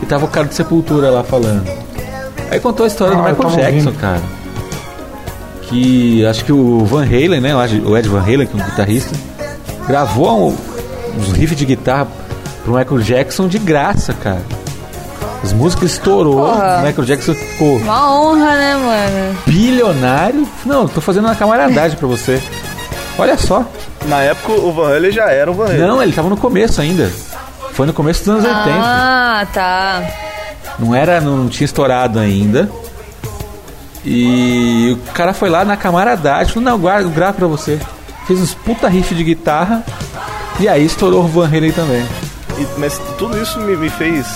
[0.02, 1.62] e tava o cara de Sepultura lá falando.
[2.50, 4.00] Aí contou a história do Ah, eu Michael Jackson, ouvindo.
[4.00, 4.22] cara.
[5.62, 7.54] Que acho que o Van Halen, né?
[7.84, 9.14] O Ed Van Halen, que é um guitarrista,
[9.86, 10.56] gravou um-
[11.20, 12.08] uns riffs de guitarra
[12.64, 14.40] pro Michael Jackson de graça, cara.
[15.44, 16.78] As músicas estourou, Porra.
[16.78, 19.38] o Michael Jackson ficou Uma honra, né, mano?
[19.46, 20.48] bilionário.
[20.64, 22.42] Não, tô fazendo uma camaradagem pra você.
[23.18, 23.62] Olha só.
[24.06, 25.78] Na época o Van Halen já era o Van Halen.
[25.80, 27.10] Não, ele tava no começo ainda.
[27.72, 28.70] Foi no começo dos anos 80.
[28.80, 30.02] Ah, tá.
[30.78, 32.70] Não era, não tinha estourado ainda.
[34.04, 37.78] E o cara foi lá na camaradagem, falou, não, guarda, grava pra você.
[38.26, 39.84] Fez uns puta riff de guitarra.
[40.58, 42.02] E aí estourou o Van Halen também.
[42.58, 44.26] E- mas tudo isso me, me fez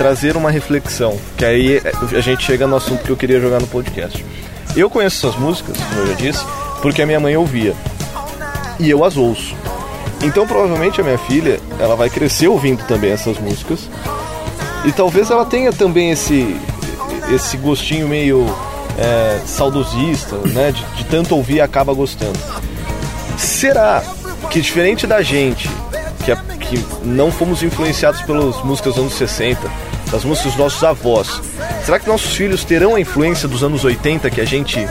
[0.00, 1.18] trazer uma reflexão.
[1.36, 4.24] Que aí é, a gente chega no assunto que eu queria jogar no podcast.
[4.74, 6.42] Eu conheço essas músicas, como eu já disse,
[6.80, 7.74] porque a minha mãe ouvia.
[8.78, 9.54] E eu as ouço.
[10.22, 13.80] Então provavelmente a minha filha, ela vai crescer ouvindo também essas músicas.
[14.86, 16.56] E talvez ela tenha também esse,
[17.30, 18.46] esse gostinho meio
[18.98, 20.72] é, saudosista, né?
[20.72, 22.38] De, de tanto ouvir acaba gostando.
[23.36, 24.02] Será
[24.50, 25.68] que diferente da gente,
[26.24, 29.60] que, a- que não fomos influenciados pelas músicas dos anos 60,
[30.10, 31.40] das músicas dos nossos avós,
[31.84, 34.86] será que nossos filhos terão a influência dos anos 80 que a gente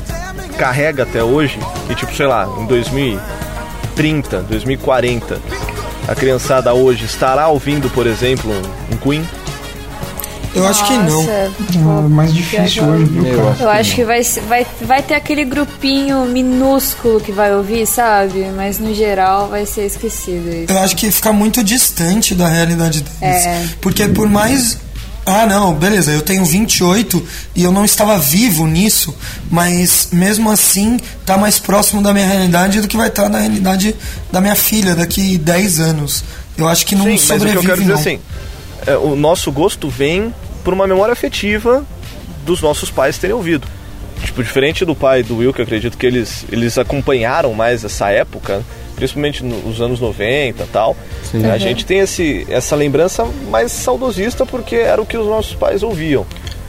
[0.58, 1.60] carrega até hoje?
[1.90, 5.40] E tipo, sei lá, em 2030, 2040,
[6.08, 8.52] a criançada hoje estará ouvindo, por exemplo,
[8.92, 9.28] um Queen?
[10.56, 11.22] Eu acho que não.
[11.22, 15.02] Nossa, Ah, mais difícil hoje, viu, Eu acho Eu acho que vai, ser- vai, vai
[15.04, 18.48] ter aquele grupinho minúsculo que vai ouvir, sabe?
[18.56, 20.74] Mas no geral vai ser esquecido isso.
[20.74, 23.46] Eu acho que fica muito distante da realidade deles.
[23.46, 23.64] É.
[23.80, 24.80] Porque por mais.
[25.26, 27.24] Ah, não, beleza, eu tenho 28
[27.56, 29.16] e eu não estava vivo nisso,
[29.50, 33.96] mas mesmo assim tá mais próximo da minha realidade do que vai estar na realidade
[34.32, 36.24] da minha filha daqui 10 anos.
[36.58, 38.00] Eu acho que não Sim, mas o que sobrevive eu quero dizer não.
[38.00, 38.20] assim,
[38.88, 41.86] é, o nosso gosto vem por uma memória afetiva
[42.46, 43.68] dos nossos pais terem ouvido.
[44.24, 48.10] Tipo, diferente do pai do Will, que eu acredito que eles, eles acompanharam mais essa
[48.10, 48.64] época,
[49.00, 50.96] principalmente nos anos 90 e tal.
[51.52, 55.82] A gente tem esse, essa lembrança mais saudosista porque era o que os nossos pais
[55.82, 56.26] ouviam.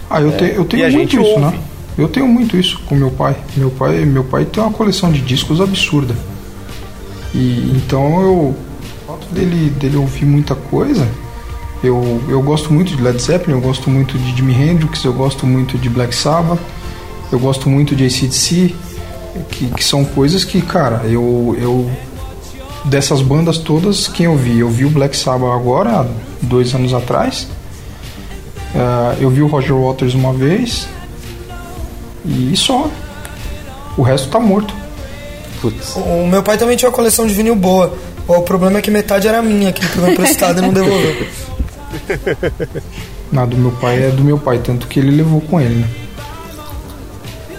[0.09, 1.40] Ah, eu, te- eu E tenho muito gente isso, ouve.
[1.57, 1.59] né?
[1.99, 3.37] Eu tenho muito isso com meu pai.
[3.57, 6.14] Meu pai, meu pai tem uma coleção de discos absurda.
[7.35, 8.57] E então eu, o
[9.07, 11.07] fato dele, dele ouvir muita coisa,
[11.83, 15.47] eu, eu gosto muito de Led Zeppelin, eu gosto muito de Jimi Hendrix, eu gosto
[15.47, 16.59] muito de Black Sabbath,
[17.31, 18.75] eu gosto muito de ACDC,
[19.51, 21.90] que, que são coisas que, cara, eu, eu
[22.85, 24.61] dessas bandas todas, quem eu vi?
[24.61, 26.07] Eu vi o Black Sabbath agora, há
[26.43, 27.47] dois anos atrás.
[28.75, 30.88] Ah, eu vi o Roger Waters uma vez
[32.25, 32.88] e só.
[33.97, 34.75] O resto tá morto.
[35.61, 35.97] Putz.
[35.97, 37.93] O meu pai também tinha uma coleção de vinil boa.
[38.27, 41.27] O problema é que metade era minha, que ele pegou emprestado e não devolveu.
[43.31, 45.88] Nada do meu pai é do meu pai, tanto que ele levou com ele, né?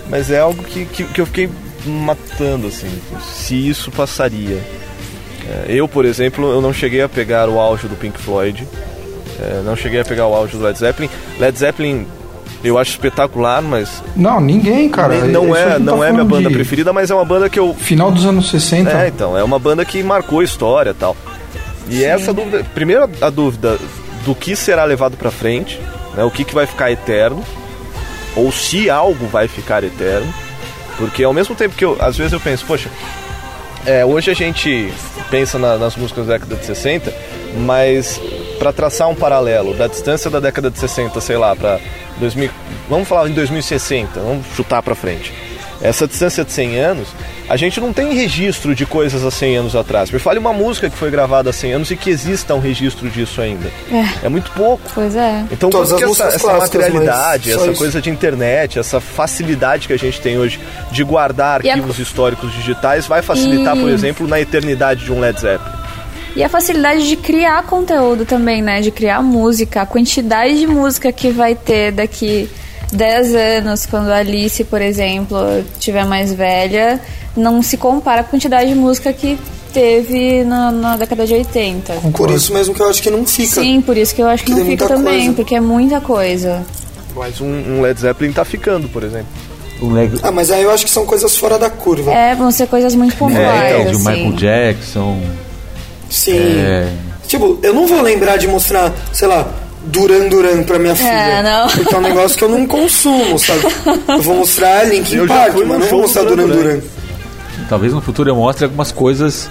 [0.09, 1.49] Mas é algo que, que, que eu fiquei
[1.85, 2.89] matando, assim,
[3.33, 4.61] se isso passaria.
[5.51, 8.65] É, eu, por exemplo, eu não cheguei a pegar o auge do Pink Floyd,
[9.39, 11.09] é, não cheguei a pegar o auge do Led Zeppelin.
[11.39, 12.07] Led Zeppelin
[12.63, 15.15] eu acho espetacular, mas Não, ninguém, cara.
[15.25, 17.49] não a é, gente não tá é minha banda de preferida, mas é uma banda
[17.49, 18.89] que eu Final dos anos 60.
[18.91, 21.17] é, então, é uma banda que marcou a história e tal.
[21.89, 23.77] E essa dúvida, primeiro a dúvida
[24.25, 25.79] do que será levado pra frente,
[26.15, 27.43] né, o que, que vai ficar eterno,
[28.35, 30.31] ou se algo vai ficar eterno,
[30.97, 32.89] porque ao mesmo tempo que eu, às vezes eu penso, poxa,
[33.85, 34.91] é, hoje a gente
[35.29, 37.13] pensa na- nas músicas da década de 60,
[37.57, 38.19] mas
[38.59, 41.79] para traçar um paralelo da distância da década de 60, sei lá, para
[42.19, 42.49] 2000,
[42.89, 45.33] vamos falar em 2060, vamos chutar para frente.
[45.81, 47.07] Essa distância de 100 anos,
[47.51, 50.09] a gente não tem registro de coisas há 100 anos atrás.
[50.09, 53.09] Me fale uma música que foi gravada há 100 anos e que exista um registro
[53.09, 53.69] disso ainda.
[54.23, 54.81] É, muito pouco.
[54.93, 55.43] Pois é.
[55.51, 57.77] Então, Todas as essa, essa materialidade, essa isso.
[57.77, 60.59] coisa de internet, essa facilidade que a gente tem hoje
[60.91, 65.11] de guardar E a- arquivos históricos digitais vai facilitar, por E- exemplo, na eternidade de
[65.11, 65.75] um Led Zeppelin?
[66.33, 68.79] E a facilidade de criar conteúdo também, né?
[68.79, 72.49] De criar música, a quantidade de música que vai ter daqui
[72.91, 75.37] 10 anos, quando a Alice, por exemplo,
[75.79, 76.99] tiver mais velha,
[77.35, 79.37] não se compara a quantidade de música que
[79.73, 81.93] teve na, na década de 80.
[82.13, 83.61] Por isso mesmo que eu acho que não fica.
[83.61, 85.33] Sim, por isso que eu acho que Porque não fica também, coisa.
[85.33, 86.65] porque é muita coisa.
[87.15, 89.27] Mas um, um Led Zeppelin tá ficando, por exemplo.
[89.81, 90.11] Um leg...
[90.21, 92.11] Ah, mas aí eu acho que são coisas fora da curva.
[92.13, 94.09] É, vão ser coisas muito é, pontuais, então, assim.
[94.09, 95.21] Michael Jackson.
[96.09, 96.37] Sim.
[96.37, 96.87] É.
[97.27, 99.49] Tipo, eu não vou lembrar de mostrar, sei lá,
[99.85, 101.41] Duran Duran pra minha filha.
[101.43, 101.67] não.
[101.69, 103.61] Porque é um negócio que eu não consumo, sabe?
[104.07, 106.79] Eu vou mostrar Linkin Eu já Park, fui mas não vou mostrar Duran Duran.
[107.69, 109.49] Talvez no futuro eu mostre algumas coisas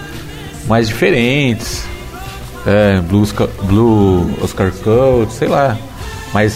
[0.69, 1.83] mais diferentes.
[2.67, 5.77] É, blues, ca- Blue Oscar Code, sei lá.
[6.33, 6.55] Mas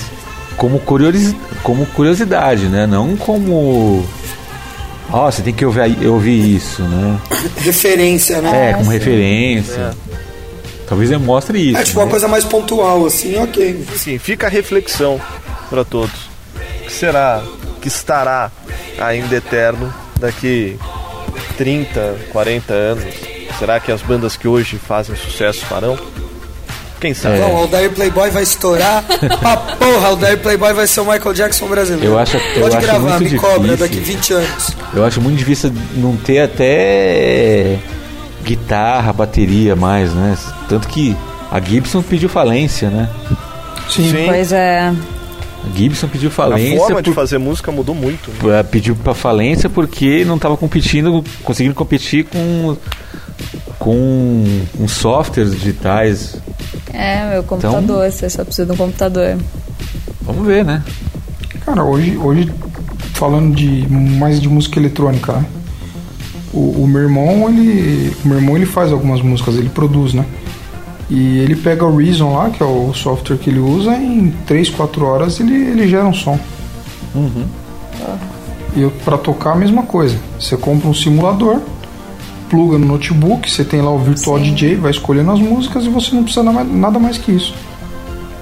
[0.57, 2.87] como, curiosi como curiosidade, né?
[2.87, 4.05] Não como.
[5.11, 7.19] Ó, você tem que ouvir, ouvir isso, né?
[7.57, 8.71] Referência, né?
[8.71, 9.91] É, como referência.
[10.87, 11.79] Talvez eu mostre isso.
[11.79, 12.11] É tipo uma né?
[12.11, 13.85] coisa mais pontual, assim, ok.
[13.97, 15.21] Sim, fica a reflexão
[15.71, 16.15] para todos.
[16.57, 17.43] O que será
[17.81, 18.51] que estará
[18.99, 20.79] ainda eterno daqui
[21.57, 23.05] 30, 40 anos?
[23.59, 25.99] Será que as bandas que hoje fazem sucesso farão?
[27.01, 27.39] Quem sabe?
[27.39, 29.05] Não, o Aldair Playboy vai estourar.
[29.45, 32.13] ah, porra, o Aldair Playboy vai ser o Michael Jackson brasileiro.
[32.15, 33.77] Eu acho- eu Pode acho gravar, muito me cobra difícil.
[33.79, 34.77] daqui 20 anos.
[34.95, 37.79] Eu acho muito difícil não ter até
[38.45, 40.37] guitarra, bateria mais, né?
[40.69, 41.17] Tanto que
[41.51, 43.09] a Gibson pediu falência, né?
[43.91, 44.11] Sim.
[44.11, 44.89] Sim, Pois é.
[44.89, 46.77] A Gibson pediu a falência.
[46.79, 48.31] forma de por- fazer música mudou muito.
[48.47, 48.61] né?
[48.61, 52.77] eh, pediu pra falência porque não estava competindo, conseguindo competir com
[53.79, 54.45] com,
[54.77, 56.37] com softwares digitais.
[56.93, 59.37] É, meu computador, você só precisa de um computador.
[60.23, 60.83] Vamos ver, né?
[61.65, 62.53] Cara, hoje, hoje
[63.15, 65.45] falando de mais de música eletrônica, né?
[66.55, 68.15] O, o meu irmão, ele.
[68.25, 70.25] O meu irmão ele faz algumas músicas, ele produz, né?
[71.11, 74.71] E ele pega o Reason lá, que é o software que ele usa, em 3,
[74.71, 76.39] 4 horas ele, ele gera um som.
[78.77, 80.17] E eu, pra tocar a mesma coisa.
[80.39, 81.61] Você compra um simulador,
[82.49, 84.45] pluga no notebook, você tem lá o Virtual Sim.
[84.55, 87.55] DJ, vai escolhendo as músicas e você não precisa na- nada mais que isso.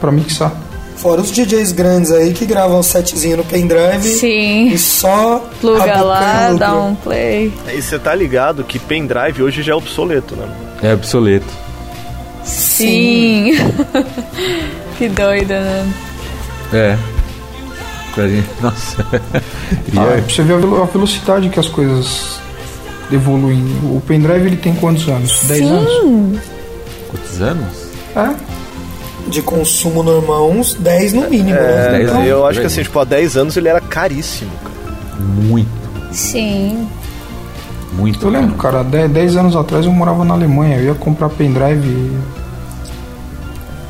[0.00, 0.52] Pra mixar.
[1.02, 4.68] Fora os DJs grandes aí que gravam o setzinho no pendrive Sim.
[4.68, 7.52] e só Pluga lá, dá um play.
[7.74, 10.46] E você tá ligado que pendrive hoje já é obsoleto, né?
[10.80, 11.46] É obsoleto.
[12.44, 13.50] Sim.
[14.96, 15.92] que doida, né?
[16.72, 16.98] É.
[18.14, 18.48] Pra gente.
[18.62, 19.04] Nossa.
[19.92, 22.38] E Ah, é- pra você ver a velo- a velocidade que as coisas
[23.10, 23.58] evoluem.
[23.84, 25.40] O pendrive ele tem quantos anos?
[25.48, 25.92] 10 anos?
[26.00, 26.40] Sim.
[27.10, 27.76] quantos anos?
[28.14, 28.51] É.
[29.32, 31.86] De consumo normal, uns 10 no mínimo, né?
[31.86, 34.74] É, dez anos, eu acho que assim, tipo, há 10 anos ele era caríssimo, cara.
[35.20, 35.68] Muito,
[36.12, 36.86] Sim.
[37.94, 38.24] muito.
[38.26, 42.10] Eu lembro, cara, 10 anos atrás eu morava na Alemanha, eu ia comprar pendrive.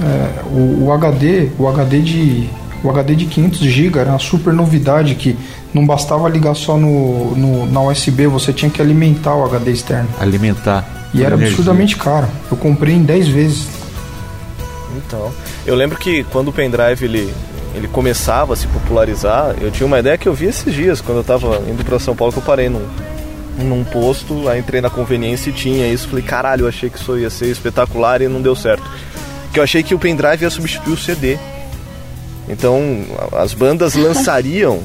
[0.00, 2.50] é, o, o HD, o HD de.
[2.84, 5.36] O HD de 500 GB era uma super novidade que
[5.72, 10.08] não bastava ligar só no, no- na USB, você tinha que alimentar o HD externo.
[10.20, 10.84] Alimentar.
[11.14, 11.46] E era Energia.
[11.54, 12.26] absurdamente caro.
[12.50, 13.66] Eu comprei em 10 vezes.
[14.96, 15.32] Então,
[15.66, 17.34] eu lembro que quando o pendrive ele,
[17.74, 21.18] ele começava a se popularizar, eu tinha uma ideia que eu vi esses dias, quando
[21.18, 22.86] eu tava indo pra São Paulo, que eu parei num,
[23.58, 26.08] num posto, aí entrei na conveniência e tinha isso.
[26.08, 28.84] Falei, caralho, eu achei que isso ia ser espetacular e não deu certo.
[29.52, 31.38] Que eu achei que o pendrive ia substituir o CD.
[32.48, 32.80] Então,
[33.32, 34.80] as bandas lançariam,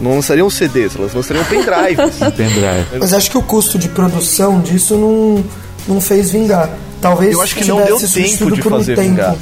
[0.00, 2.18] não lançariam CDs, elas lançariam pendrives.
[2.36, 2.98] Pendrive.
[2.98, 5.44] Mas acho que o custo de produção disso não,
[5.86, 6.70] não fez vingar.
[7.08, 9.08] Talvez Eu acho que não deu tempo de um fazer tempo.
[9.08, 9.34] vingar.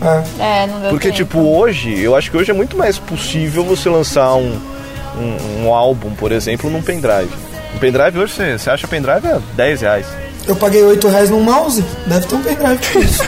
[0.00, 0.62] É.
[0.62, 1.16] É, não deu Porque, tempo.
[1.16, 4.56] tipo, hoje, eu acho que hoje é muito mais possível você lançar um,
[5.18, 7.30] um, um álbum, por exemplo, num pendrive.
[7.74, 10.06] Um pendrive hoje, você, você acha pendrive é 10 reais.
[10.46, 13.22] Eu paguei 8 reais num mouse, deve ter um pendrive por isso.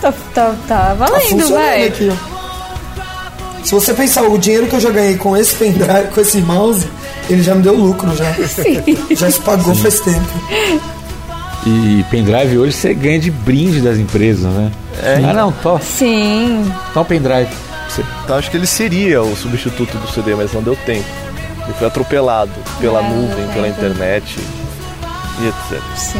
[0.00, 1.86] Tá, tá, tá Tá valendo, funcionando vai.
[1.88, 3.64] aqui, ó.
[3.64, 6.86] Se você pensar, o dinheiro que eu já ganhei com esse pendrive, com esse mouse,
[7.28, 8.24] ele já me deu lucro já.
[9.14, 10.28] Já se pagou faz tempo.
[11.66, 14.72] E pendrive hoje você ganha de brinde das empresas, né?
[15.28, 16.70] Ah, não, to, Sim.
[16.94, 17.50] to pendrive.
[17.88, 21.04] Você- Então acho que ele seria o substituto do CD, mas não deu tempo.
[21.64, 24.38] Ele foi atropelado pela É, nuvem, pela internet
[25.40, 25.82] e etc.
[25.96, 26.18] Sim.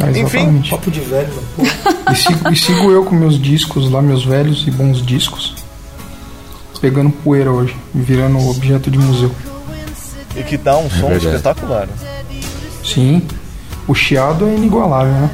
[0.00, 0.70] É, Enfim, exatamente.
[0.70, 1.28] Papo de velho.
[1.56, 1.62] Pô.
[2.12, 5.54] E sigo, e sigo eu com meus discos lá, meus velhos e bons discos.
[6.80, 9.30] Pegando poeira hoje, virando objeto de museu.
[10.36, 11.26] E que dá um som verdade.
[11.26, 11.86] espetacular.
[11.86, 11.92] né?
[12.84, 13.22] Sim,
[13.86, 15.30] o chiado é inigualável, né?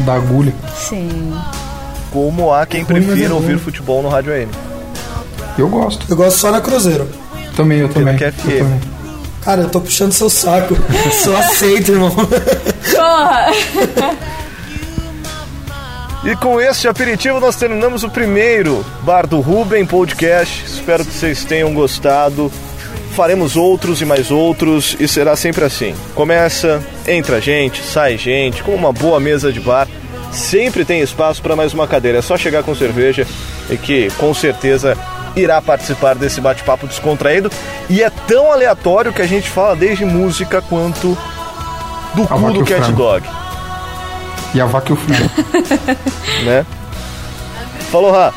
[0.00, 0.54] Da agulha.
[0.76, 1.32] Sim.
[2.10, 3.36] Como há quem é prefira bom.
[3.36, 4.48] ouvir futebol no Rádio AM.
[5.58, 6.06] Eu gosto.
[6.08, 7.08] Eu gosto só na Cruzeiro.
[7.56, 8.14] Também, eu também.
[8.14, 8.80] é eu também.
[9.42, 10.76] Cara, eu tô puxando seu saco.
[11.12, 12.10] Só aceita, irmão.
[12.14, 13.50] Porra!
[16.22, 20.66] E com este aperitivo nós terminamos o primeiro Bar do Ruben Podcast.
[20.66, 22.52] Espero que vocês tenham gostado.
[23.14, 25.94] Faremos outros e mais outros e será sempre assim.
[26.14, 29.88] Começa, entra gente, sai gente, com uma boa mesa de bar.
[30.32, 32.18] Sempre tem espaço para mais uma cadeira.
[32.18, 33.26] É só chegar com cerveja
[33.68, 34.96] e que com certeza
[35.34, 37.50] irá participar desse bate-papo descontraído.
[37.88, 41.16] E é tão aleatório que a gente fala desde música quanto
[42.14, 42.96] do A cu do Cat frango.
[42.96, 43.26] Dog,
[44.54, 45.30] E a vaca e o frango.
[46.44, 46.64] né?
[47.90, 48.32] Falou, Rá.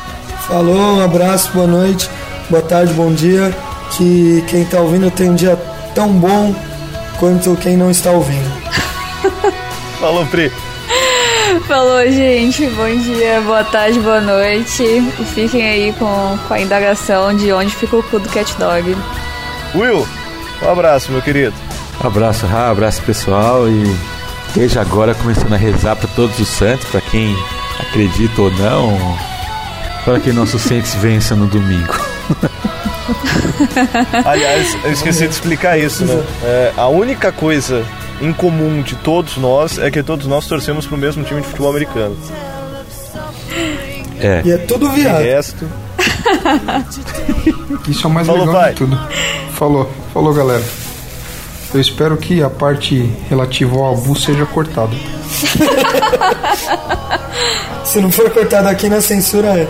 [0.48, 2.10] Falou, um abraço, boa noite,
[2.50, 3.54] boa tarde, bom dia.
[3.96, 5.56] Que quem tá ouvindo tem um dia
[5.94, 6.54] tão bom
[7.18, 8.50] quanto quem não está ouvindo.
[10.00, 10.50] Falou, Pri.
[11.68, 12.66] Falou, gente.
[12.66, 14.82] Bom dia, boa tarde, boa noite.
[14.82, 18.96] E fiquem aí com, com a indagação de onde fica o cu do cat dog.
[19.74, 20.06] Will,
[20.62, 21.54] um abraço, meu querido.
[22.02, 23.96] Abraço, Ra, abraço pessoal e
[24.54, 27.36] desde agora começando a rezar para todos os santos, para quem
[27.80, 29.16] acredita ou não,
[30.04, 31.94] para que nossos santos vençam no domingo.
[34.24, 36.22] Aliás, eu esqueci de explicar isso, né?
[36.42, 37.84] É, a única coisa
[38.20, 41.70] em comum de todos nós é que todos nós torcemos pro mesmo time de futebol
[41.70, 42.16] americano.
[44.20, 45.22] É, E é tudo O viado.
[45.22, 45.68] resto.
[47.88, 48.70] Isso é o mais Falou, legal pai.
[48.72, 48.98] de tudo.
[49.52, 50.62] Falou, falou galera.
[51.74, 54.92] Eu espero que a parte relativa ao abu seja cortada.
[57.84, 59.66] Se não for cortado aqui na censura, é.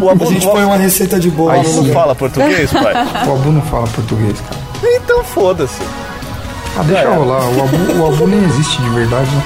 [0.00, 1.60] O A Abu, gente o põe uma receita de bolo sim.
[1.70, 1.94] Abu lugar.
[1.94, 2.94] fala português, pai?
[3.28, 4.60] O abu não fala português, cara.
[4.96, 5.80] Então foda-se.
[6.76, 7.48] Ah, deixa rolar.
[7.48, 9.42] O abu, o abu nem existe de verdade, né?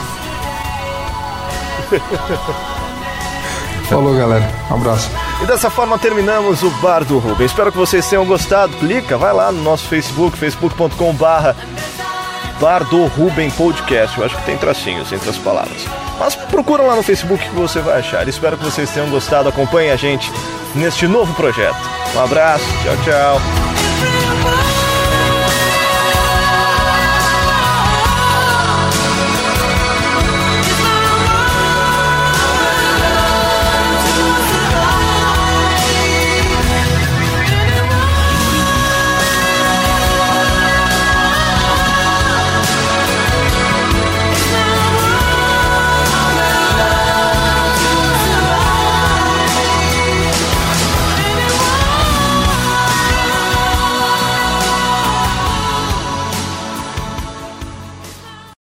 [3.89, 4.49] Falou, galera.
[4.70, 5.11] Um abraço.
[5.43, 7.47] E dessa forma terminamos o Bar do Ruben.
[7.47, 8.76] Espero que vocês tenham gostado.
[8.78, 11.55] Clica, vai lá no nosso Facebook, facebook.com barra
[12.61, 14.16] Bar do Ruben Podcast.
[14.18, 15.85] Eu acho que tem tracinhos entre as palavras.
[16.18, 18.26] Mas procura lá no Facebook que você vai achar.
[18.28, 19.49] Espero que vocês tenham gostado.
[19.49, 20.30] Acompanhe a gente
[20.74, 21.76] neste novo projeto.
[22.14, 23.84] Um abraço, tchau, tchau.